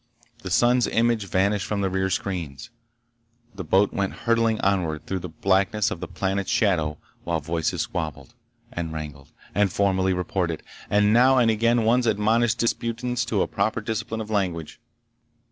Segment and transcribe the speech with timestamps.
[0.41, 2.71] The sun's image vanished from the rear screens.
[3.53, 8.33] The boat went hurtling onward through the blackness of the planet's shadow while voices squabbled,
[8.71, 13.79] and wrangled, and formally reported, and now and again one admonished disputants to a proper
[13.79, 14.79] discipline of language.